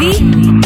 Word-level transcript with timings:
TV. 0.00 0.59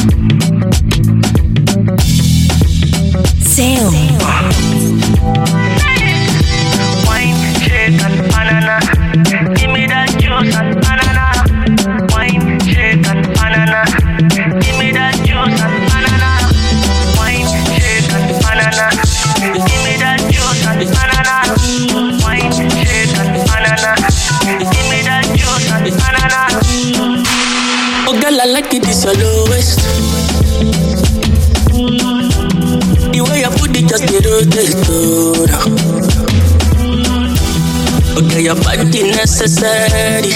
Necessary. 39.65 40.33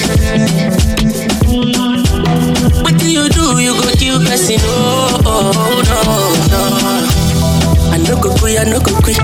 What 2.82 2.96
do 2.98 3.06
you 3.12 3.28
do? 3.28 3.60
You 3.60 3.74
go 3.76 3.90
kill 4.00 4.18
person, 4.24 4.56
oh, 4.62 5.20
oh, 5.24 5.82
no, 5.88 6.00
no. 6.52 6.62
I 7.92 7.98
no 7.98 8.16
go 8.20 8.34
quit, 8.38 8.58
I 8.58 8.64
no 8.64 8.80
go 8.80 8.92
quit. 9.04 9.18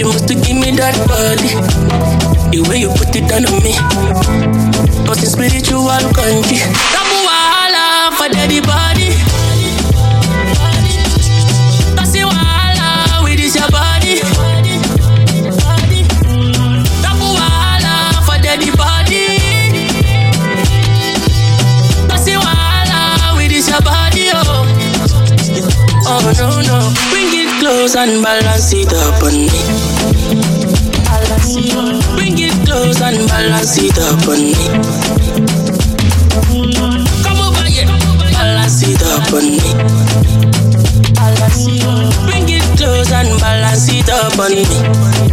You 0.00 0.06
must 0.06 0.26
give 0.28 0.56
me 0.58 0.70
that 0.76 0.96
body. 1.06 1.54
The 2.50 2.58
way 2.68 2.78
you 2.82 2.88
put 2.90 3.14
it 3.14 3.28
down 3.28 3.46
on 3.46 3.62
me. 3.62 3.74
Cause 5.06 5.22
it's 5.22 5.32
spiritual 5.32 5.86
country. 6.14 6.58
Tamu 6.90 7.18
wahala 7.26 8.10
for 8.18 8.28
daddy 8.28 8.60
body. 8.60 9.14
Bring 27.10 27.28
it 27.32 27.50
close 27.60 27.96
and 27.96 28.22
balance 28.22 28.72
it 28.72 28.92
up 28.92 29.22
on 29.22 29.32
me. 29.32 29.48
Bring 32.16 32.38
it 32.38 32.54
close 32.66 33.00
and 33.02 33.28
balance 33.28 33.76
it 33.78 33.98
up 33.98 34.26
on 34.28 34.40
me. 34.40 34.54
Come 37.22 37.40
over 37.40 37.64
here, 37.68 37.86
balance 38.32 38.82
it 38.82 39.02
up 39.02 39.32
on 39.32 39.44
me. 39.52 39.60
Bring 42.26 42.48
it 42.48 42.64
close 42.78 43.12
and 43.12 43.38
balance 43.40 43.88
it 43.92 44.08
up 44.08 44.38
on 44.38 44.52
me. 44.54 45.31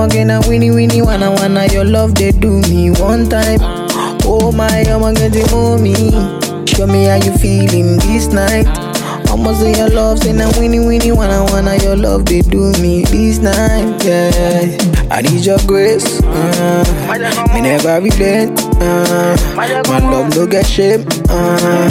I'm 0.00 0.08
gonna 0.08 0.40
winnie 0.48 0.70
winnie 0.70 1.02
wanna 1.02 1.30
wanna 1.30 1.66
your 1.66 1.84
love 1.84 2.14
they 2.14 2.30
do 2.32 2.62
me 2.62 2.90
one 2.90 3.28
time. 3.28 3.58
Oh 4.24 4.50
my, 4.50 4.66
I'm 4.88 5.02
gonna 5.02 5.28
move 5.52 5.82
me. 5.82 5.94
Show 6.64 6.86
me 6.86 7.04
how 7.04 7.16
you 7.16 7.36
feeling 7.36 7.98
this 7.98 8.28
night. 8.28 8.89
Almost 9.30 9.60
say 9.60 9.72
your 9.78 9.88
love, 9.90 10.18
say 10.18 10.32
now 10.32 10.50
winnie 10.58 10.80
winnie 10.80 11.12
wanna 11.12 11.44
wanna 11.44 11.76
your 11.76 11.96
love 11.96 12.24
they 12.26 12.40
do 12.42 12.72
me 12.82 13.04
this 13.04 13.38
night. 13.38 14.02
Yeah, 14.04 14.76
I 15.10 15.22
need 15.22 15.44
your 15.46 15.58
grace. 15.66 16.20
Uh, 16.24 16.84
me 17.54 17.60
never 17.60 18.00
relent. 18.00 18.60
Uh, 18.82 19.36
my 19.56 19.98
love 20.10 20.34
no 20.36 20.46
get 20.46 20.66
shame. 20.66 21.06
Uh, 21.28 21.88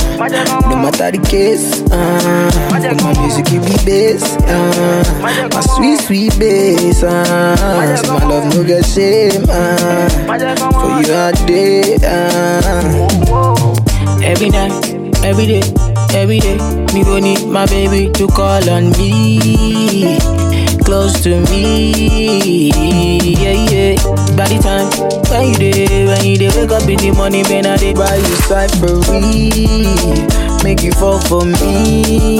no 0.69 0.75
matter 0.75 1.11
the 1.11 1.25
case. 1.29 1.81
Uh, 1.91 2.51
my 2.71 3.13
music 3.21 3.45
give 3.45 3.63
me 3.63 3.75
bass. 3.85 4.23
Uh, 4.43 5.03
my 5.21 5.61
sweet 5.61 5.99
sweet 6.01 6.37
bass. 6.39 7.03
Uh, 7.03 7.95
so 7.97 8.13
my 8.13 8.25
love 8.25 8.53
no 8.53 8.63
get 8.63 8.85
shame. 8.85 9.45
Uh, 9.47 10.09
for 10.27 11.01
you 11.01 11.13
all 11.13 11.31
day. 11.47 11.95
Uh, 12.03 13.77
every 14.23 14.49
night, 14.49 14.73
every 15.23 15.45
day, 15.45 15.61
every 16.13 16.39
day. 16.39 16.57
Me 16.93 17.03
go 17.03 17.19
need 17.19 17.45
my 17.47 17.65
baby 17.67 18.09
to 18.13 18.27
call 18.27 18.67
on 18.69 18.91
me, 18.97 20.17
close 20.83 21.21
to 21.23 21.39
me. 21.51 22.69
Yeah, 23.39 23.57
yeah. 23.69 23.95
By 24.35 24.47
the 24.47 24.59
time 24.61 24.89
when 25.29 25.49
you 25.49 25.57
day, 25.71 26.05
when 26.05 26.25
you 26.25 26.37
day, 26.37 26.49
wake 26.55 26.71
up 26.71 26.87
in 26.89 26.97
the 26.97 27.11
morning, 27.11 27.43
man, 27.49 27.65
I 27.65 27.77
dey 27.77 27.93
buy 27.93 28.15
you 28.15 28.35
cyphery, 28.47 29.51
make 30.63 30.81
you 30.83 30.91
fall 30.93 31.19
for 31.19 31.43
me. 31.45 32.39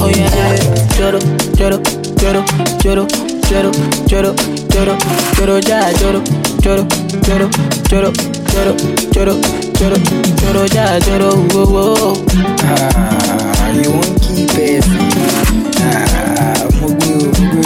Oh 0.00 0.08
yeah, 0.08 0.56
joro, 0.96 1.18
joro, 1.56 1.78
joro, 2.18 2.42
joro, 2.82 3.06
joro, 3.48 3.72
joro, 4.08 4.34
joro, 4.68 4.96
joro, 5.36 5.60
ja, 5.60 5.92
joro, 5.98 6.22
joro, 6.60 6.86
joro, 7.22 7.48
joro, 7.88 8.12
joro, 8.52 8.74
joro, 9.12 9.34
joro, 9.82 9.96
joro, 10.40 10.66
ja, 10.74 10.98
joro, 11.00 11.30
whoa, 11.52 11.66
whoa. 11.66 12.24
Ah, 12.62 13.70
you 13.74 13.90
won't 13.90 14.20
keep 14.22 14.50
it. 14.54 14.84
Ah, 15.82 16.54
mugu, 16.80 17.32
mugu. 17.38 17.62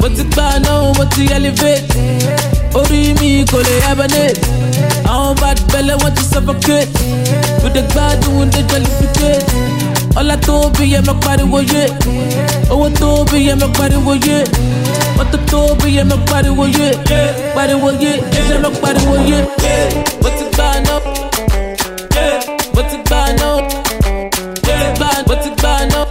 mo 0.00 0.08
ti 0.08 0.22
gbà 0.24 0.46
náà 0.64 0.92
mo 0.96 1.04
ti 1.14 1.26
elevate 1.36 1.84
orí 2.74 3.00
mi 3.20 3.44
kò 3.50 3.58
lè 3.66 3.74
hibernate 3.86 4.40
àwọn 5.10 5.34
bad 5.40 5.58
belle 5.72 5.94
wọ́n 6.00 6.12
ti 6.16 6.22
suffocate 6.32 6.88
we 7.64 7.68
dey 7.74 7.82
gbádùn 7.92 8.50
dey 8.54 8.62
jollificate 8.70 9.44
ọlá 10.18 10.36
tó 10.46 10.70
bí 10.78 10.84
yẹ 10.92 11.00
mọ 11.06 11.14
pariwo 11.24 11.60
yé 11.72 11.84
owó 12.70 12.88
tó 13.00 13.24
bí 13.32 13.38
yẹ 13.48 13.54
mọ 13.60 13.68
pariwo 13.78 14.14
yé 14.26 14.38
Matutubi 15.18 15.98
and 16.00 16.08
nobody 16.08 16.50
will 16.50 16.68
you. 16.68 16.90
Nobody 16.94 17.74
will 17.74 17.96
you, 18.00 18.14
yeah. 18.32 18.60
Nobody 18.62 19.04
will 19.06 19.26
you. 19.26 19.40
What's 20.22 20.40
it 20.42 20.56
by 20.56 20.80
now? 20.86 21.00
What's 22.74 22.94
it 22.94 23.04
by 23.10 23.32
now? 23.36 23.56
What's 25.26 25.46
it 25.46 25.56
by 25.62 25.86
now? 25.88 26.04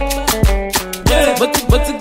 What's 1.40 1.58
it, 1.62 1.68
what's 1.70 1.88
it 1.88 1.98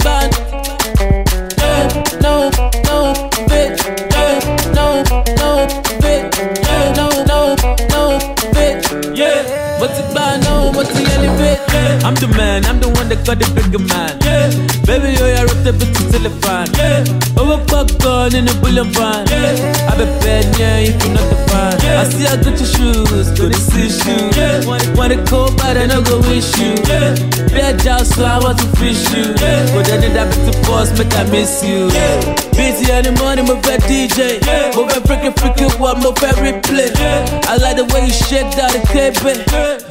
elevate? 11.67 12.03
I'm 12.03 12.16
the 12.16 12.28
man, 12.28 12.66
I'm 12.66 12.79
the 12.79 12.89
one 12.89 13.09
that 13.09 13.25
got 13.25 13.39
the 13.39 13.47
bigger 13.53 13.79
man. 13.79 14.17
Yeah. 14.22 14.50
Baby, 14.85 15.17
yo, 15.17 15.25
I 15.25 15.44
wrote 15.44 15.63
the 15.63 15.72
bitch 15.72 15.97
the 16.11 16.29
fan. 16.41 16.67
Yeah. 16.75 17.03
Over 17.39 17.63
popcorn 17.66 18.35
in 18.35 18.45
the 18.45 18.53
bullion 18.61 18.91
van. 18.94 19.28
Yeah. 19.28 19.89
I 19.89 19.97
be 19.97 20.05
bad, 20.23 20.45
yeah, 20.59 20.79
if 20.79 21.01
you're 21.03 21.13
not 21.13 21.28
the 21.29 21.38
fan. 21.50 21.79
Yeah. 21.83 22.01
I 22.01 22.03
see 22.05 22.25
I 22.28 22.35
got 22.38 22.57
your 22.57 22.67
shoes, 22.67 23.31
go 23.38 23.50
to 23.50 23.55
see 23.55 23.89
shoes. 23.89 24.38
Yeah. 24.38 24.66
Want 24.66 25.13
it 25.13 25.28
cold, 25.28 25.58
but 25.58 25.78
I 25.78 25.85
no 25.85 26.02
go 26.02 26.19
wish 26.22 26.58
you. 26.58 26.75
Yeah. 26.87 27.36
Job, 27.75 28.05
so 28.05 28.23
I 28.23 28.40
want 28.40 28.59
to 28.59 28.67
fish 28.79 29.11
you. 29.11 29.35
Yeah. 29.35 29.67
But 29.75 29.87
then 29.87 29.99
that 30.14 30.31
bitch 30.31 30.55
to 30.55 30.67
boss, 30.67 30.87
make 30.97 31.14
I 31.16 31.23
miss 31.28 31.64
you. 31.64 31.91
Yeah. 31.91 32.23
Busy 32.55 32.87
in 32.87 33.03
the 33.03 33.11
morning, 33.19 33.43
my 33.43 33.59
bad 33.59 33.81
DJ. 33.84 34.40
Yeah. 34.47 34.72
Move 34.72 34.87
and 34.96 35.03
freaking 35.03 35.35
freaking 35.35 35.78
one, 35.78 35.99
my 35.99 36.16
favorite 36.16 36.64
play. 36.64 36.91
Yeah. 36.96 37.28
I 37.52 37.58
like 37.58 37.75
the 37.75 37.84
way 37.91 38.08
you 38.08 38.14
shake 38.14 38.55
that 38.55 38.72
tape. 38.87 39.19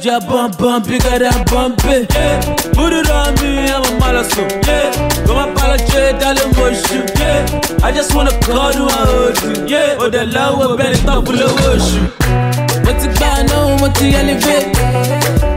Yeah, 0.01 0.19
bump 0.19 0.57
bump, 0.57 0.87
bigger 0.87 1.19
than 1.19 1.37
bump. 1.45 1.77
Yeah. 1.85 2.41
Put 2.73 2.97
it 2.97 3.09
on 3.13 3.37
me, 3.45 3.69
I'm 3.69 3.85
a 3.85 3.91
malasso. 4.01 4.49
Yeah. 4.65 4.89
Come 5.27 5.37
on, 5.37 5.49
apologize, 5.53 6.17
darling, 6.17 6.49
motion. 6.57 7.05
Yeah. 7.13 7.85
I 7.85 7.91
just 7.91 8.15
wanna 8.15 8.33
call 8.41 8.73
you, 8.73 8.89
I 8.89 9.05
hold 9.05 9.37
you. 9.43 9.67
Yeah. 9.69 10.01
Oh, 10.01 10.09
the 10.09 10.25
love 10.25 10.57
will 10.57 10.77
better 10.77 10.97
talk 11.05 11.29
of 11.29 11.37
worship. 11.61 12.56
Mo 12.85 12.91
ti 12.99 13.07
gbà 13.15 13.29
náà, 13.49 13.77
mo 13.79 13.87
ti 13.97 14.05
elevate. 14.15 14.71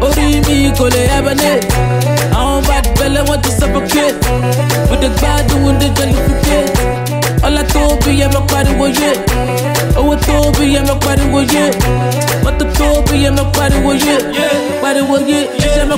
Orí 0.05 0.41
mi 0.47 0.71
kò 0.79 0.87
lè 0.95 1.03
hibernate. 1.13 1.67
Àwọn 2.39 2.63
bad 2.69 2.85
belle 2.99 3.21
wọ́n 3.29 3.41
ti 3.43 3.51
suffocate. 3.59 4.17
We 4.91 4.97
dey 5.03 5.11
gbádùn, 5.19 5.79
dey 5.81 5.91
jollificate. 5.97 6.73
Ọlá 7.47 7.63
tó 7.73 7.81
bí 8.05 8.11
yẹ 8.21 8.27
mọ 8.35 8.41
pariwo 8.51 8.87
yé. 8.89 9.11
Owó 9.97 10.15
tó 10.27 10.51
bí 10.59 10.65
yẹ 10.75 10.81
mọ 10.89 10.95
pariwo 11.05 11.41
yé. 11.55 11.65
Mọ́tò 12.45 12.65
tó 12.79 12.87
baby, 13.11 13.23
yeah, 13.25 13.31
make 13.35 13.53
body 13.53 13.77
was 13.85 14.03
you. 14.05 14.19
Body 14.83 15.03
was 15.03 15.23
you. 15.29 15.49
She 15.61 15.69
said 15.69 15.89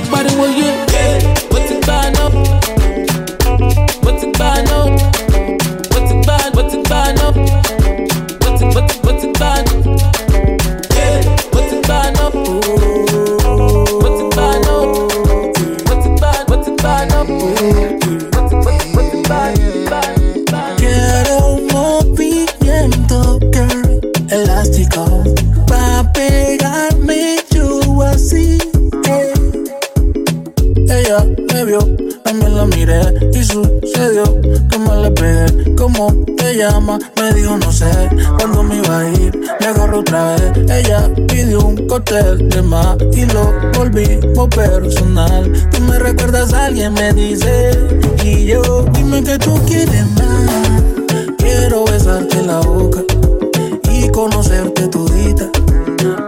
de 41.99 42.61
más 42.63 42.97
y 43.11 43.23
lo 43.25 43.53
volvimos 43.77 44.47
personal. 44.49 45.51
Tú 45.69 45.79
me 45.81 45.99
recuerdas 45.99 46.51
a 46.51 46.65
alguien, 46.65 46.91
me 46.93 47.13
dice. 47.13 47.71
Y 48.23 48.45
yo, 48.45 48.83
dime 48.93 49.23
que 49.23 49.37
tú 49.37 49.53
quieres 49.67 50.05
más. 50.15 50.81
Quiero 51.37 51.85
besarte 51.85 52.41
la 52.41 52.61
boca 52.61 53.01
y 53.91 54.09
conocerte 54.09 54.87
todita. 54.87 55.49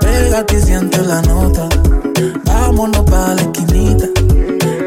Pégate 0.01 0.55
y 0.55 0.61
siente 0.61 1.01
la 1.01 1.23
nota. 1.23 1.67
Vámonos 2.45 3.01
pa' 3.01 3.33
la 3.33 3.41
esquinita. 3.41 4.05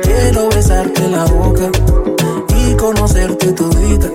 Quiero 0.03 0.49
besarte 0.51 1.09
la 1.09 1.25
boca 1.25 1.71
y 2.57 2.77
conocerte 2.77 3.53
todita. 3.53 4.11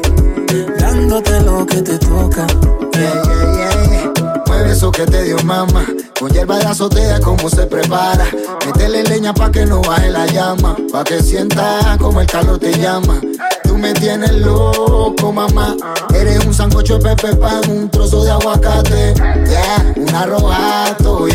Dándote 0.80 1.42
lo 1.42 1.66
que 1.66 1.82
te 1.82 1.98
toca. 1.98 2.48
Yeah, 2.94 3.22
yeah, 3.24 4.14
yeah. 4.14 4.44
Mueve 4.48 4.72
eso 4.72 4.92
que 4.94 5.06
te 5.06 5.24
dio 5.24 5.38
mamá. 5.44 5.86
Con 6.24 6.32
hierba 6.32 6.58
de 6.58 6.68
azotea, 6.68 7.20
cómo 7.20 7.50
se 7.50 7.66
prepara. 7.66 8.26
Métele 8.66 9.04
leña 9.04 9.34
pa' 9.34 9.52
que 9.52 9.66
no 9.66 9.82
baje 9.82 10.10
la 10.10 10.26
llama. 10.26 10.78
Pa' 10.90 11.04
que 11.04 11.22
sienta 11.22 11.98
como 12.00 12.22
el 12.22 12.28
calor 12.28 12.58
te 12.60 12.72
llama. 12.80 13.20
Tú 13.66 13.78
me 13.78 13.92
tienes 13.92 14.32
loco, 14.32 15.34
mamá. 15.34 15.76
Eres 16.16 16.46
un 16.46 16.54
sancocho 16.54 16.98
de 16.98 17.14
pepe 17.14 17.36
pan, 17.36 17.70
un 17.70 17.90
trozo 17.90 18.24
de 18.24 18.32
aguacate. 18.32 19.14
Yeah, 19.50 19.94
un 19.98 20.16
arrojato. 20.16 21.28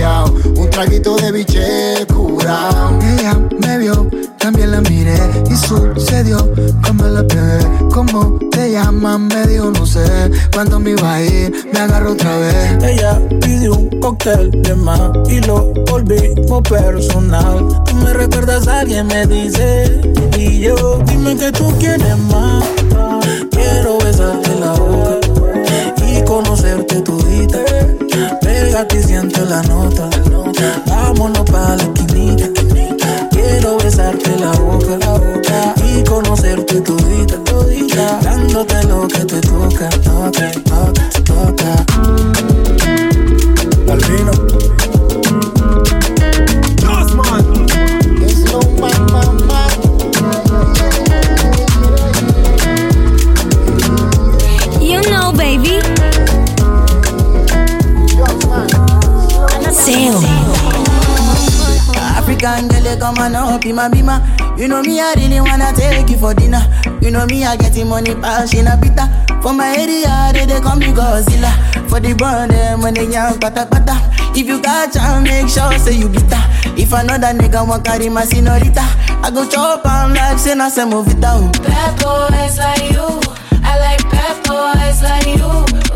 Un 0.56 0.70
traguito 0.70 1.17
de 1.17 1.32
biche 1.32 2.06
curado. 2.06 2.99
Ella 3.02 3.38
me 3.61 3.76
vio, 3.76 4.08
también 4.38 4.70
la 4.70 4.81
miré. 4.82 5.19
Y 5.50 5.56
sucedió 5.56 6.49
como 6.87 7.05
la 7.05 7.23
pegué. 7.26 7.58
¿Cómo 7.93 8.38
te 8.50 8.73
llamas? 8.73 9.19
Me 9.20 9.46
dijo, 9.46 9.70
no 9.70 9.87
sé. 9.87 10.31
Cuándo 10.52 10.79
me 10.81 10.90
iba 10.90 11.14
a 11.14 11.23
ir, 11.23 11.69
me 11.73 11.79
agarró 11.81 12.12
otra 12.12 12.38
vez. 12.38 12.82
Ella 12.85 13.20
pidió 13.40 13.75
un 13.75 14.00
cóctel 14.00 14.50
de 14.62 14.75
más 14.75 15.11
y 15.29 15.40
lo 15.40 15.73
volvimos 15.90 16.62
personal. 16.62 17.67
Tú 17.85 17.94
me 17.96 18.12
recuerdas 18.12 18.67
a 18.69 18.81
alguien, 18.81 19.06
me 19.06 19.26
dice. 19.26 20.00
Y 20.37 20.61
yo, 20.61 21.02
dime 21.06 21.37
que 21.37 21.50
tú 21.52 21.73
quieres 21.79 22.19
más. 22.31 22.64
Quiero 23.50 23.99
besarte 23.99 24.55
la 24.61 24.73
boca 24.73 25.19
y 26.06 26.25
conocerte 26.25 27.00
todita. 27.02 27.58
Pégate 28.41 28.99
y 28.99 29.02
siente 29.02 29.41
la 29.44 29.62
nota. 29.62 30.08
Vámonos 30.87 31.50
pa' 31.50 31.76
toca. 40.30 41.86
You 54.80 55.00
know, 55.10 55.32
baby. 55.32 55.80
Sale. 59.72 60.22
African 61.96 62.69
girl, 62.69 62.84
you 62.84 62.98
come 62.98 63.19
on 63.19 63.34
up 63.34 63.64
in 63.64 63.74
my 63.76 63.88
bima. 63.88 64.58
You 64.58 64.69
know 64.69 64.82
me, 64.82 65.00
I 65.00 65.14
really 65.14 65.40
wanna 65.40 65.72
take 65.74 66.10
you 66.10 66.19
for 66.19 66.34
dinner. 66.34 66.62
You 67.00 67.10
know 67.10 67.24
me, 67.26 67.44
I 67.44 67.56
getting 67.56 67.88
money, 67.88 68.14
passion 68.14 68.66
a 68.66 68.76
bitter. 68.76 69.18
For 69.43 69.52
my 69.55 69.75
area, 69.76 70.32
they, 70.32 70.46
they 70.46 70.61
call 70.61 70.76
me 70.76 70.87
Godzilla. 70.87 71.52
For 71.88 72.00
the 72.00 72.14
brand, 72.14 72.50
them 72.50 72.82
when 72.82 72.94
they 72.94 73.06
young, 73.06 73.38
pata 73.38 73.67
pata. 73.70 73.96
If 74.37 74.46
you 74.46 74.61
catch 74.61 74.96
and 74.96 75.25
make 75.25 75.49
sure, 75.49 75.73
say 75.79 75.94
you 75.96 76.08
bitter. 76.08 76.43
If 76.76 76.93
another 76.93 77.32
nigga 77.38 77.67
want 77.67 77.85
carry 77.85 78.08
my 78.08 78.25
senorita, 78.25 78.82
I 79.23 79.31
go 79.32 79.49
chop 79.49 79.87
am 79.87 80.14
like 80.14 80.38
say 80.38 80.55
na 80.55 80.69
some 80.69 80.90
movie 80.90 81.14
down. 81.20 81.50
Oh. 81.55 81.62
Bad 81.62 81.94
boys 82.02 82.58
like 82.58 82.90
you. 82.93 83.08
I 83.64 83.79
like 83.79 84.02
bad 84.11 84.37
boys 84.46 85.02
like 85.02 85.26
you. 85.26 85.50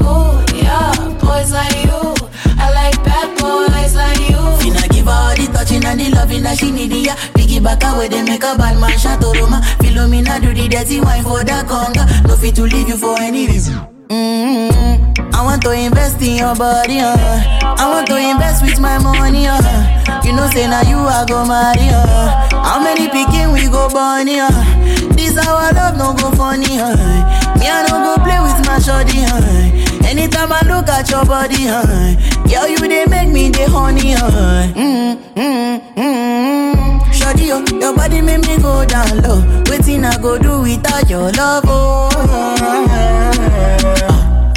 Ooh, 0.07 0.39
yeah, 0.57 0.93
boys 1.21 1.53
like 1.53 1.85
you. 1.85 2.15
I 2.59 2.71
like 2.73 2.99
bad 3.05 3.31
boys 3.39 3.95
like 3.95 4.21
you. 4.31 4.43
Finna 4.63 4.89
give 4.91 5.07
her 5.07 5.13
all 5.13 5.35
the 5.37 5.47
touching 5.53 5.85
and 5.85 6.01
the 6.01 6.11
loving 6.11 6.43
that 6.43 6.59
she 6.59 6.71
need, 6.71 6.93
yeah. 6.93 7.17
Piggy 7.35 7.61
back 7.61 7.83
away, 7.85 8.09
they 8.09 8.23
make 8.23 8.43
a 8.45 8.57
bad 8.57 8.79
man 8.81 8.97
shot 8.99 9.23
Roma. 9.23 9.63
Philomena 10.03 10.41
do 10.43 10.53
the 10.53 10.67
dirty 10.67 10.99
wine 11.01 11.23
for 11.23 11.45
the 11.45 11.63
conga. 11.63 12.03
No 12.27 12.35
fit 12.37 12.57
to 12.57 12.63
leave 12.63 12.89
you 12.89 12.97
for 12.97 13.15
any 13.21 13.47
reason. 13.47 13.75
Mm-hmm. 14.09 15.33
I 15.33 15.45
want 15.45 15.63
to 15.63 15.71
invest 15.71 16.21
in 16.21 16.39
your 16.39 16.57
body, 16.57 16.99
uh. 16.99 17.15
I 17.63 17.87
want 17.89 18.09
to 18.09 18.17
invest 18.19 18.65
with 18.65 18.81
my 18.81 18.99
money, 18.99 19.47
uh. 19.47 19.63
You 20.25 20.33
know, 20.35 20.49
say 20.51 20.67
now 20.67 20.83
you 20.83 20.99
I 20.99 21.25
go 21.29 21.47
marry, 21.47 21.87
uh. 21.95 22.51
How 22.51 22.83
many 22.83 23.07
picking 23.15 23.53
we 23.53 23.69
go 23.71 23.89
bunny, 23.91 24.41
uh. 24.41 24.51
This 25.15 25.39
our 25.39 25.73
love 25.73 25.97
no 25.97 26.15
go 26.19 26.35
funny, 26.35 26.81
uh. 26.81 26.97
Me 27.63 27.71
I 27.71 27.87
no 27.87 28.03
go 28.03 28.19
play 28.27 28.41
with 28.43 28.59
my 28.67 28.81
shorty, 28.83 29.23
uh. 29.23 30.03
Anytime 30.11 30.51
I 30.51 30.63
look 30.67 30.89
at 30.89 31.09
your 31.11 31.25
body, 31.25 31.69
uh. 31.69 31.87
Girl, 32.51 32.67
you 32.69 32.79
they 32.79 33.07
make 33.07 33.29
me 33.31 33.51
the 33.51 33.71
honey, 33.71 34.15
uh. 34.15 34.67
Mm-hmm. 34.75 36.62
Shorty, 37.33 37.51
oh, 37.53 37.65
your 37.81 37.95
body 37.97 38.21
make 38.21 38.43
me 38.47 38.59
go 38.59 38.85
down 38.85 39.21
low. 39.23 39.41
Waiting 39.71 40.05
I 40.05 40.19
go 40.21 40.39
do 40.39 40.61
without 40.61 41.09
your 41.09 41.31
love, 41.33 41.65
oh. 41.67 42.11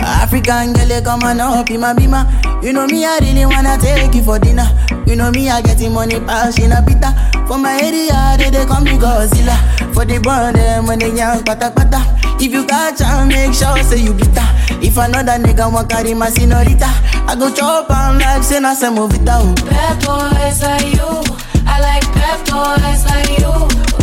Ah, 0.02 0.24
African 0.24 0.74
girl, 0.74 1.02
come 1.02 1.24
on 1.24 1.40
up 1.40 1.70
in 1.70 1.80
my 1.80 1.94
bima. 1.94 2.28
You 2.64 2.74
know 2.74 2.86
me, 2.88 3.06
I 3.06 3.20
really 3.20 3.46
wanna 3.46 3.78
take 3.80 4.14
you 4.14 4.24
for 4.24 4.40
dinner. 4.40 4.68
You 5.08 5.16
know 5.16 5.32
me, 5.32 5.50
I 5.50 5.62
getting 5.62 5.94
money, 5.94 6.20
passion 6.20 6.72
a 6.74 6.82
bitter. 6.82 7.14
For 7.48 7.58
my 7.58 7.80
area, 7.82 8.36
they, 8.38 8.50
they 8.50 8.66
call 8.66 8.82
me 8.82 8.92
Godzilla. 8.92 9.56
For 9.94 10.04
the 10.04 10.20
brand, 10.20 10.58
them 10.58 10.86
when 10.88 11.00
they 11.00 11.16
young, 11.16 11.44
pata 11.44 11.72
pata. 11.72 12.02
If 12.44 12.52
you 12.52 12.66
catch 12.66 13.02
and 13.02 13.30
make 13.30 13.54
sure, 13.54 13.78
say 13.84 14.02
you 14.04 14.14
bitter. 14.14 14.44
If 14.84 14.98
another 14.98 15.34
nigga 15.42 15.72
want 15.72 15.90
carry 15.90 16.14
my 16.14 16.30
senorita, 16.30 16.88
I 17.28 17.36
go 17.40 17.54
chop 17.54 17.90
am 17.90 18.20
like 18.20 18.44
say 18.44 18.60
na 18.60 18.74
some 18.74 18.96
movie 18.96 19.24
down. 19.24 19.56
Oh. 19.58 19.66
Bad 19.70 20.04
boys 20.06 20.62
like 20.62 20.94
you. 20.94 21.45
I 21.76 21.80
like 21.82 22.08
bad 22.14 22.40
boys 22.48 23.04
like 23.12 23.38
you. 23.38 23.52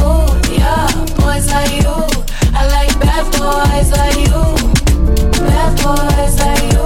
Ooh, 0.04 0.28
yeah, 0.52 0.86
boys 1.16 1.50
like 1.50 1.72
you. 1.72 1.94
I 2.52 2.68
like 2.68 2.92
bad 3.00 3.24
boys 3.32 3.90
like 3.96 4.18
you. 4.28 4.42
Bad 5.40 5.72
boys 5.80 6.38
like 6.38 6.64
you. 6.70 6.84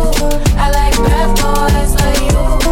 I 0.56 0.70
like 0.70 0.96
bad 1.08 1.28
boys 1.42 1.92
like 1.96 2.22
you. 2.30 2.65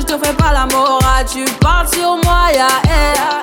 Je 0.00 0.06
te 0.06 0.24
fais 0.24 0.32
pas 0.34 0.52
la 0.52 0.66
morale. 0.66 1.26
Tu 1.30 1.44
parles 1.60 1.88
sur 1.88 2.16
moi, 2.24 2.52
ya 2.54 2.68
air. 2.88 3.42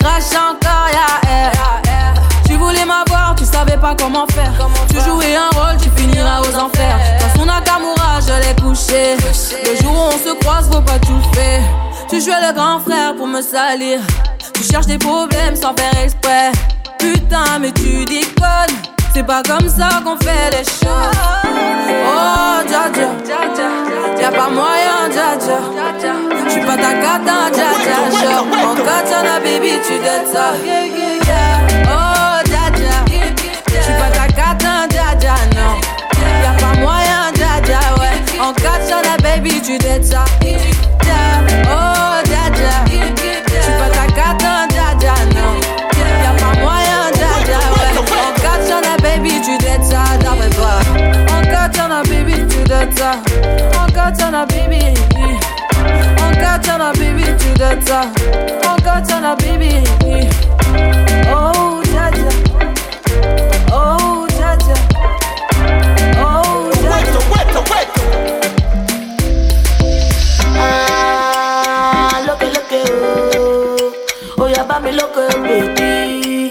Crash 0.00 0.32
encore, 0.34 0.88
ya 0.92 1.30
air. 1.30 2.14
Tu 2.46 2.54
voulais 2.54 2.84
m'avoir, 2.84 3.34
tu 3.36 3.44
savais 3.44 3.76
pas 3.76 3.94
comment 3.94 4.26
faire. 4.28 4.52
Tu 4.88 4.96
jouais 5.00 5.36
un 5.36 5.50
rôle, 5.58 5.76
tu 5.80 5.90
finiras 5.90 6.40
aux 6.40 6.54
enfers. 6.56 6.98
Dans 7.20 7.40
son 7.40 7.46
Nakamura, 7.46 8.20
je 8.20 8.46
l'ai 8.46 8.54
couché. 8.62 9.16
Le 9.64 9.82
jour 9.82 9.92
où 9.92 10.14
on 10.14 10.18
se 10.18 10.34
croise, 10.40 10.68
faut 10.70 10.80
pas 10.80 10.98
tout 10.98 11.20
faire. 11.34 11.62
Tu 12.08 12.20
jouais 12.20 12.40
le 12.46 12.54
grand 12.54 12.80
frère 12.80 13.14
pour 13.16 13.26
me 13.26 13.42
salir. 13.42 14.00
Tu 14.54 14.62
cherches 14.64 14.86
des 14.86 14.98
problèmes 14.98 15.56
sans 15.56 15.74
faire 15.74 15.96
exprès. 16.02 16.52
Putain, 16.98 17.58
mais 17.60 17.72
tu 17.72 18.04
déconnes. 18.04 18.76
C'est 19.14 19.26
pas 19.26 19.42
comme 19.42 19.68
ça 19.68 20.00
qu'on 20.04 20.16
fait 20.16 20.50
les 20.52 20.64
choses. 20.64 20.88
Oh, 22.06 22.62
dja 22.66 22.90
dja. 22.94 23.08
Y'a 24.20 24.30
pas 24.30 24.48
moyen, 24.48 25.10
dja 25.10 25.36
dja. 25.38 25.58
J'suis 26.48 26.62
pas 26.62 26.76
ta 26.76 26.94
cata, 26.94 27.50
dja 27.52 27.70
dja. 27.84 28.40
En 28.66 28.74
katana, 28.74 29.38
baby, 29.40 29.72
tu 29.86 29.98
dettes 29.98 30.32
ça. 30.32 30.54
Oh, 31.84 32.42
dja 32.46 32.70
dja. 32.74 32.96
J'suis 33.68 33.94
pas 33.94 34.10
ta 34.16 34.26
cata, 34.32 34.86
dja 34.88 35.14
dja, 35.20 35.34
non. 35.54 35.74
Y'a 36.42 36.52
pas 36.58 36.80
moyen, 36.80 37.32
dja 37.34 37.60
dja, 37.64 37.80
ouais. 38.00 38.40
En 38.40 38.52
katana, 38.54 39.16
baby, 39.22 39.60
tu 39.60 39.76
dettes 39.78 40.06
ça. 40.06 40.24
Katana, 54.02 54.46
baby. 54.46 54.82
En 56.24 56.34
katana, 56.34 56.92
baby, 56.92 57.24
tu 57.38 57.48
dettes 57.58 57.86
ça. 57.86 58.02
En 58.68 58.76
katana, 58.82 59.36
baby. 59.36 59.72
Oh, 61.30 61.80
dja. 61.84 62.10
Oh, 63.72 64.26
dja. 64.28 64.74
Oh, 66.18 66.70
dja 66.82 66.96
dja. 67.04 67.20
Ah, 70.54 72.22
look 72.26 72.42
at, 72.42 72.52
look 72.54 72.72
at, 72.72 72.90
oh. 73.36 73.92
Oh, 74.38 74.46
yeah, 74.48 74.80
mi 74.80 74.90
look 74.92 75.16
at, 75.16 75.42
baby. 75.42 76.50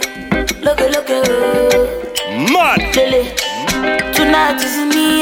Look 0.62 0.80
at, 0.82 0.92
look 0.92 1.10
at, 1.10 1.30
oh. 1.30 1.88
Mad. 2.54 2.80
Lily. 2.96 3.24
Tonight 4.14 4.62
is 4.64 4.78
me, 4.96 5.22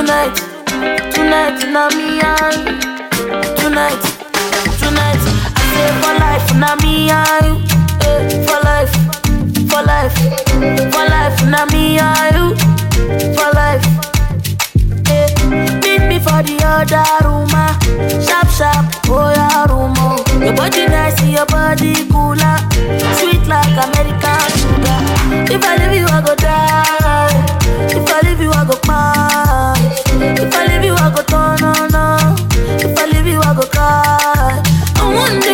tonight, 0.00 0.34
tonight, 1.12 1.60
na 1.68 1.88
me, 1.90 2.20
I. 2.24 2.56
Tonight, 3.60 4.00
tonight. 4.80 5.22
I 5.56 5.62
say 5.72 5.90
for 6.00 6.14
life, 6.16 6.48
na 6.56 6.74
me, 6.80 7.10
I. 7.10 7.44
Eh, 8.08 8.40
for 8.48 8.60
life, 8.64 8.94
for 9.68 9.82
life, 9.84 10.16
for 10.92 11.04
life, 11.04 11.38
na 11.52 11.66
me, 11.72 11.98
I. 12.00 12.32
For 13.36 13.50
life. 13.52 13.84
Eh, 15.12 15.28
meet 15.84 16.02
me 16.08 16.18
for 16.18 16.40
the 16.48 16.56
other 16.64 17.04
room, 17.28 17.50
ah. 17.52 17.76
sharp, 18.24 18.48
sharp, 18.56 18.86
oh 19.08 19.28
yeah, 19.36 19.66
room, 19.68 19.92
oh. 19.98 20.16
Your 20.42 20.54
body 20.56 20.86
nice, 20.88 21.20
your 21.24 21.44
body 21.44 21.92
cooler, 22.08 22.56
sweet 23.20 23.44
like 23.46 23.76
American 23.76 24.48
sugar. 24.56 24.98
If 25.52 25.62
I 25.62 25.76
leave 25.76 26.00
you, 26.00 26.06
I 26.06 26.22
go 26.24 26.34
die. 26.36 27.36
If 27.92 28.08
I 28.08 28.20
leave 28.28 28.40
you, 28.40 28.50
I 28.50 28.64
go 28.64 28.76
cry. 28.78 29.49
If 30.22 30.54
I 30.54 30.66
leave 30.66 30.84
you, 30.84 30.94
I 30.94 31.10
go 31.14 31.22
turn 31.22 31.64
oh, 31.64 31.80
on, 31.80 31.94
on. 31.94 32.36
If 32.84 32.98
I 32.98 33.06
leave 33.06 33.26
you, 33.26 33.40
I 33.40 33.54
go 33.54 33.62
cry. 33.62 34.62
I 34.96 35.14
want 35.14 35.44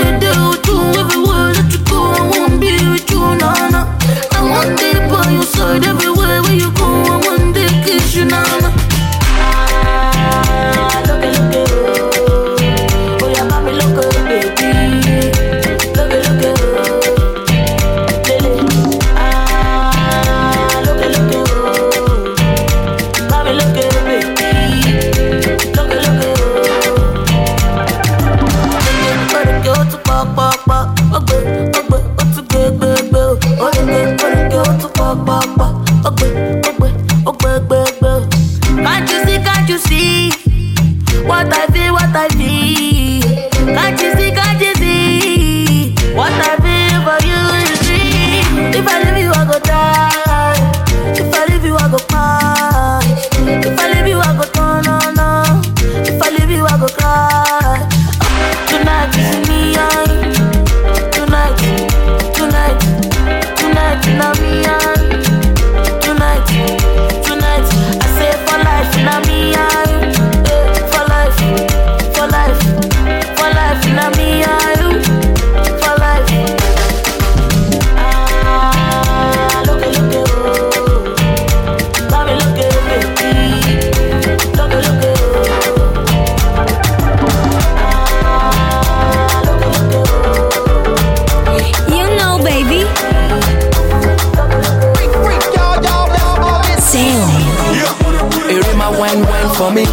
for 99.67 99.75
me. 99.75 99.85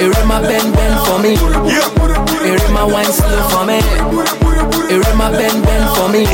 Erima 0.00 0.40
bend 0.40 0.74
bend 0.74 0.96
for 1.06 1.18
me. 1.18 1.36
Erima 2.48 2.86
wine 2.90 3.12
slow 3.12 3.42
for 3.50 3.64
me. 3.66 3.78
Erima 4.88 5.30
bend 5.30 5.64
bend 5.64 5.86
for 5.96 6.08
me. 6.08 6.24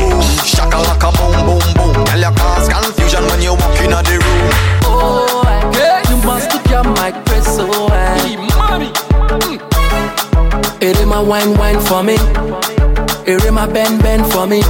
Shaka 0.45 0.77
laka 0.87 1.11
boom 1.17 1.35
boom 1.45 1.73
boom. 1.75 2.05
Girl, 2.05 2.19
you 2.19 2.31
cause 2.39 2.69
confusion 2.69 3.23
when 3.29 3.41
you 3.41 3.53
walk 3.53 3.79
in 3.83 3.91
the 3.91 4.17
room. 4.23 4.51
Oh, 4.85 5.43
I, 5.45 6.03
you 6.09 6.17
must 6.25 6.49
keep 6.51 6.65
your 6.69 6.83
mic 6.83 7.13
pressed 7.25 7.55
so 7.55 7.67
high. 7.89 8.19
Erima 10.81 11.21
wine 11.21 11.57
wine 11.57 11.79
for 11.81 12.03
me. 12.03 12.15
Erima 13.27 13.67
bend 13.67 14.01
bend 14.01 14.25
for 14.31 14.47
me. 14.47 14.61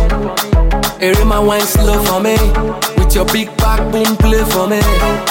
Erima 1.02 1.46
wine 1.46 1.62
slow 1.62 2.02
for 2.04 2.20
me. 2.20 2.36
With 2.98 3.14
your 3.14 3.26
big 3.26 3.56
back 3.58 3.80
boom 3.92 4.16
play 4.18 4.44
for 4.46 4.68
me. 4.68 4.80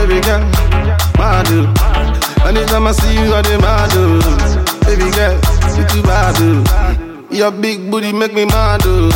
Baby 0.00 0.20
girl, 0.22 0.40
mad 1.20 1.46
oh. 1.52 2.46
Anytime 2.48 2.86
I 2.88 2.92
see 2.92 3.12
you, 3.14 3.34
I 3.34 3.42
dey 3.42 3.58
mad 3.58 3.90
oh. 3.94 4.16
Baby 4.88 5.10
girl, 5.12 5.36
you 5.76 5.84
too 5.86 6.02
bad 6.02 6.34
oh. 6.40 7.26
Your 7.30 7.50
big 7.52 7.90
booty 7.90 8.12
make 8.12 8.32
me 8.34 8.44
mad. 8.46 8.80
Oh. 8.84 9.12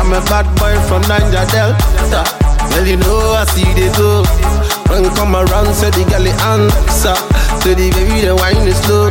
I'm 0.00 0.12
a 0.12 0.20
bad 0.26 0.46
boy 0.58 0.74
from 0.88 1.02
Niger 1.06 1.44
Delta. 1.52 2.24
Well, 2.72 2.86
you 2.86 2.96
know 2.96 3.36
I 3.36 3.44
see 3.44 3.68
they 3.78 3.92
go. 3.94 4.24
When 4.90 5.04
you 5.04 5.10
come 5.10 5.36
around, 5.36 5.72
say 5.74 5.90
the 5.90 6.04
girl 6.08 6.26
answer. 6.26 7.14
Steady, 7.60 7.90
baby, 7.92 8.26
the 8.26 8.34
wine 8.34 8.66
is 8.66 8.76
slow. 8.82 9.10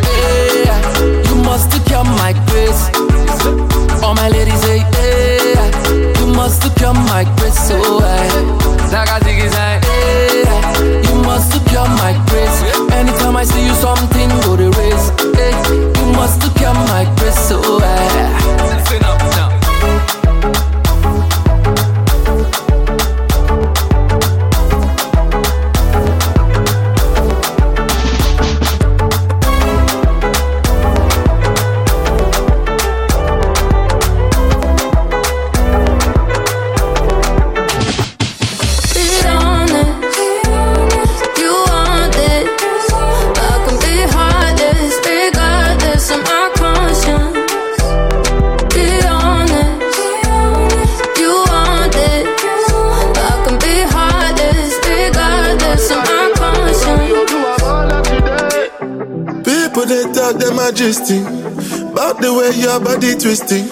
Them 60.13 60.61
About 60.61 62.21
the 62.21 62.29
way 62.29 62.53
your 62.53 62.77
body 62.77 63.17
twisting. 63.17 63.65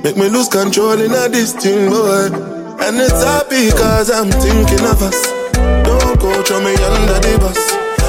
Make 0.00 0.16
me 0.16 0.32
lose 0.32 0.48
control 0.48 0.96
in 0.96 1.12
a 1.12 1.28
this 1.28 1.52
boy. 1.52 2.32
And 2.80 2.96
it's 2.96 3.20
happy 3.20 3.68
cause 3.68 4.08
I'm 4.08 4.32
thinking 4.32 4.80
of 4.80 5.04
us. 5.04 5.20
Don't 5.84 6.16
go 6.16 6.40
throw 6.40 6.64
me 6.64 6.72
under 6.72 7.20
the 7.20 7.36
bus. 7.36 7.60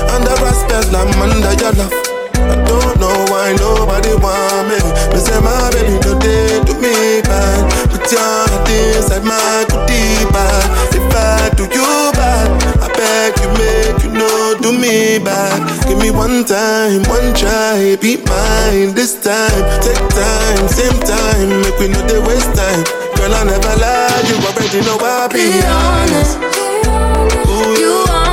Under 0.07 0.35
respect, 0.39 0.95
I'm 0.95 1.11
under 1.19 1.51
your 1.59 1.75
love. 1.75 1.91
I 2.47 2.55
don't 2.63 2.95
know 2.95 3.17
why 3.27 3.51
nobody 3.59 4.15
want 4.23 4.71
me. 4.71 4.79
Me 5.11 5.19
say 5.19 5.39
my 5.43 5.67
baby 5.75 5.99
no 5.99 6.15
they 6.15 6.63
do 6.63 6.79
me 6.79 7.19
bad. 7.27 7.59
Put 7.91 8.07
your 8.07 8.23
heart 8.23 8.71
inside 8.71 9.27
my 9.27 9.67
goodie 9.67 10.23
bag. 10.31 10.95
If 10.95 11.11
I 11.11 11.51
do 11.59 11.67
you 11.67 11.91
bad 12.15 12.47
I 12.79 12.87
beg 12.95 13.35
you 13.43 13.51
make 13.59 13.99
you 14.03 14.14
one 16.15 16.45
time, 16.45 17.03
one 17.03 17.33
try 17.35 17.95
Be 18.01 18.17
mine 18.17 18.95
this 18.95 19.13
time. 19.21 19.63
Take 19.81 20.07
time, 20.09 20.67
same 20.67 20.99
time 21.01 21.49
Make 21.61 21.77
we 21.79 21.87
know 21.89 22.01
they 22.07 22.19
waste 22.19 22.53
time. 22.55 22.83
Girl 23.15 23.33
I 23.33 23.43
never 23.43 23.75
lie 23.79 24.21
You 24.27 24.35
already 24.47 24.81
know 24.87 24.97
I 24.99 25.27
be 25.27 25.51
Be 25.51 25.61
honest, 25.63 26.39
you 27.79 28.03
want 28.07 28.24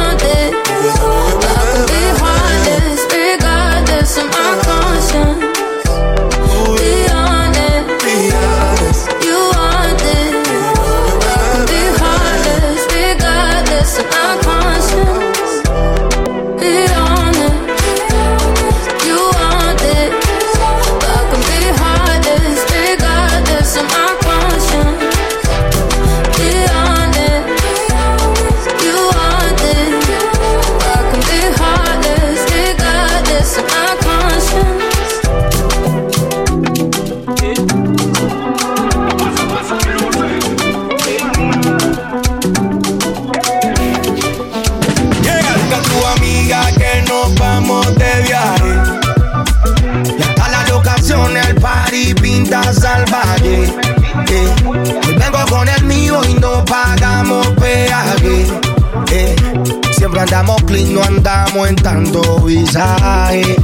aumentando 61.72 62.44
visaje. 62.44 63.61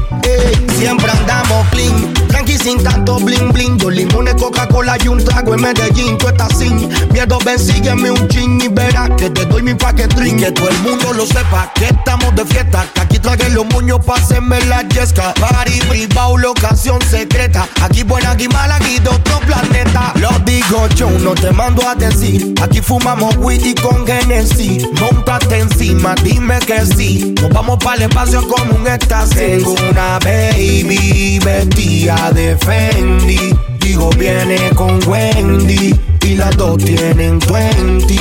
Coca-Cola 4.59 4.97
y 5.05 5.09
un 5.09 5.25
trago 5.25 5.55
en 5.55 5.63
Medellín. 5.63 6.19
Tú 6.19 6.29
estás 6.29 6.59
sin 6.59 6.89
miedo, 7.13 7.39
ven, 7.45 7.59
sígueme 7.59 8.11
un 8.11 8.29
chin 8.29 8.61
y 8.61 8.69
verás 8.69 9.11
que 9.17 9.31
te 9.31 9.45
doy 9.47 9.63
mi 9.63 9.75
paquete 9.75 10.15
drink. 10.17 10.41
Que 10.41 10.53
todo 10.53 10.69
el 10.69 10.79
mundo 10.79 11.13
lo 11.13 11.27
sepa, 11.27 11.71
que 11.75 11.87
estamos 11.87 12.35
de 12.35 12.45
fiesta. 12.45 12.85
Que 12.95 13.01
aquí 13.01 13.19
tragué 13.19 13.49
los 13.51 13.67
moños 13.67 14.05
pa' 14.05 14.15
hacerme 14.15 14.61
la 14.63 14.83
yesca. 14.83 15.33
Party 15.35 15.81
privado, 15.89 16.37
locación 16.39 17.01
secreta. 17.03 17.69
Aquí 17.83 18.03
buena, 18.03 18.33
aquí 18.33 18.49
mala, 18.49 18.77
aquí 18.77 18.99
de 18.99 19.09
otro 19.09 19.39
planeta. 19.41 20.13
Lo 20.17 20.31
digo 20.45 20.89
yo, 20.89 21.11
no 21.11 21.35
te 21.35 21.53
mando 21.53 21.87
a 21.89 21.95
decir. 21.95 22.55
Aquí 22.61 22.81
fumamos 22.81 23.37
whisky 23.37 23.75
con 23.75 24.07
Genesis. 24.07 24.87
Montate 25.01 25.61
encima, 25.61 26.15
dime 26.17 26.59
que 26.59 26.85
sí. 26.85 27.35
Nos 27.41 27.51
vamos 27.51 27.79
para 27.83 27.97
el 27.97 28.03
espacio 28.11 28.47
como 28.49 28.75
un 28.75 28.89
éxtasis. 28.89 29.37
Tengo 29.37 29.75
una 29.91 30.19
baby 30.19 31.39
vestida 31.45 32.33
de 32.33 32.57
Fendi. 32.57 33.78
Digo, 33.81 34.11
viene 34.11 34.71
con 34.75 35.01
Wendy. 35.09 35.95
Y 36.23 36.35
las 36.35 36.57
dos 36.57 36.79
tienen 36.79 37.39
20. 37.39 38.15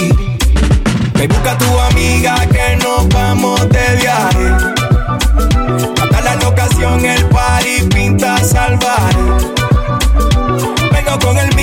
Me 1.16 1.28
busca 1.28 1.58
tu 1.58 1.80
amiga 1.80 2.46
que 2.48 2.78
nos 2.78 3.08
vamos 3.10 3.60
de 3.70 3.96
viaje. 4.02 4.48
Hasta 6.02 6.22
la 6.22 6.36
locación, 6.36 7.06
el 7.06 7.26
party 7.26 7.84
pinta 7.94 8.38
salvaje. 8.44 9.18
Vengo 10.92 11.20
con 11.20 11.38
el 11.38 11.54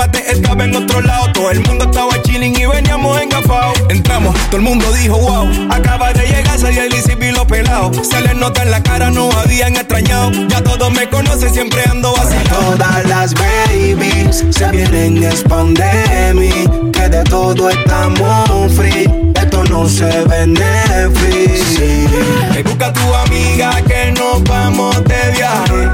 Remate 0.00 0.32
estaba 0.32 0.64
en 0.64 0.74
otro 0.74 1.02
lado. 1.02 1.30
Todo 1.34 1.50
el 1.50 1.60
mundo 1.60 1.84
estaba 1.84 2.22
chilling 2.22 2.58
y 2.58 2.64
veníamos 2.64 3.20
engafados 3.20 3.78
Entramos, 3.90 4.34
todo 4.46 4.56
el 4.56 4.62
mundo 4.62 4.90
dijo 4.92 5.18
wow 5.18 5.46
Acaba 5.70 6.10
de 6.14 6.26
llegar, 6.26 6.58
salía 6.58 6.86
el 6.86 6.94
y 6.94 7.32
los 7.32 7.44
pelados 7.44 8.08
Se 8.08 8.18
les 8.22 8.34
nota 8.34 8.62
en 8.62 8.70
la 8.70 8.82
cara, 8.82 9.10
no 9.10 9.30
habían 9.32 9.74
extrañado. 9.76 10.30
Ya 10.48 10.62
todos 10.62 10.90
me 10.90 11.06
conocen, 11.10 11.52
siempre 11.52 11.82
ando 11.90 12.14
así 12.16 12.36
Todas 12.48 13.04
las 13.08 13.34
babies 13.34 14.44
se 14.50 14.70
vienen 14.70 15.22
a 15.22 15.28
exponer 15.28 16.34
mí 16.34 16.50
Que 16.92 17.08
de 17.10 17.22
todo 17.24 17.68
estamos 17.68 18.72
free. 18.72 19.06
Esto 19.34 19.64
no 19.64 19.86
se 19.86 20.24
vende 20.24 21.10
free 21.14 21.58
sí. 21.58 22.06
Me 22.54 22.62
busca 22.62 22.90
tu 22.92 23.14
amiga 23.14 23.70
que 23.82 24.12
nos 24.12 24.42
vamos 24.44 24.96
de 25.04 25.32
viaje. 25.32 25.88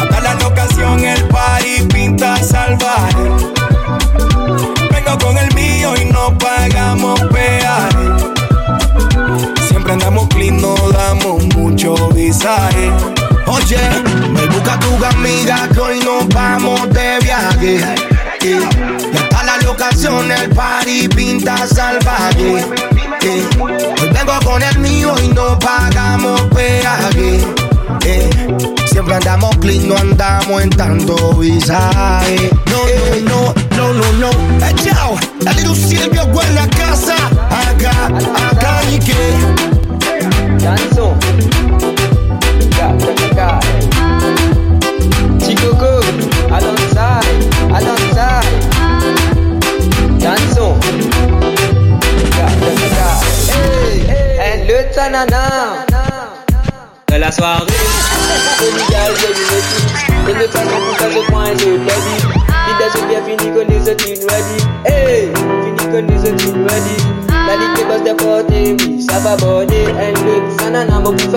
Hasta 0.00 0.20
la 0.20 0.34
locación, 0.34 1.04
el 1.04 1.24
salvaje. 21.44 22.64
Eh. 23.22 23.42
Hoy 23.60 24.08
vengo 24.12 24.32
con 24.44 24.62
el 24.62 24.78
mío 24.78 25.14
y 25.22 25.28
no 25.28 25.58
pagamos 25.58 26.40
peaje. 26.54 27.40
Eh. 28.04 28.30
Siempre 28.86 29.14
andamos 29.14 29.56
clean, 29.58 29.88
no 29.88 29.96
andamos 29.96 30.62
en 30.62 30.70
tanto 30.70 31.34
visaje. 31.34 32.50
No, 32.66 32.80
no, 33.28 33.54
no, 33.76 33.92
no, 33.92 33.92
no, 33.92 34.12
no. 34.12 34.30
Eh, 34.66 34.74
chao, 34.76 35.16
la 35.40 35.52
little 35.52 35.74
Silvio 35.74 36.24
huele 36.26 36.60
a 36.60 36.68
casa. 36.68 37.16
Acá, 37.50 38.06
acá 38.50 38.80
y 38.90 38.98
que. 38.98 39.14
Danzo, 40.62 41.14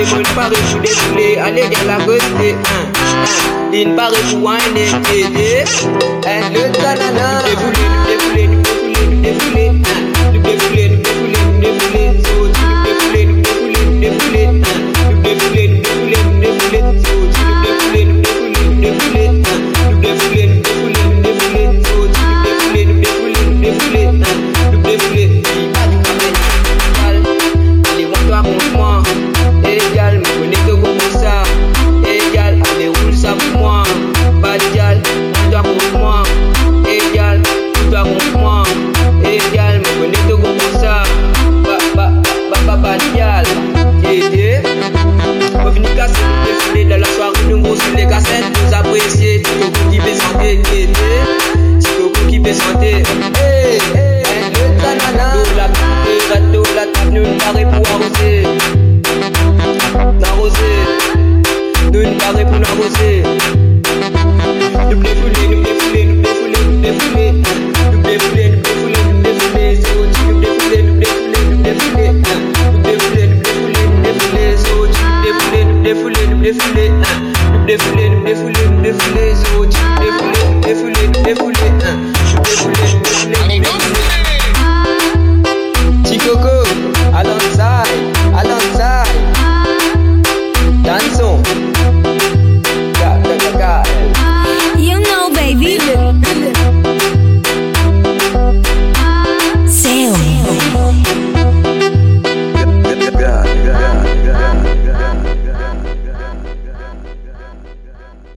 paré, 0.00 0.10
moi 0.10 0.18
une 0.18 0.34
paré, 0.34 0.56
je 0.56 0.68
suis 0.68 0.80
défoulé. 0.80 1.36
Allez, 1.36 1.62
y'a 1.62 1.84
la 1.86 1.98
beauté, 2.04 2.54
hein, 2.54 2.92
hein. 2.94 3.24
Je 3.24 3.30
suis 3.32 3.48
un 3.48 3.94
Et 4.74 5.64
eh, 6.24 6.40
eh. 6.52 6.54
le 6.54 6.72
talala. 6.72 7.42
Défoulé, 7.44 8.09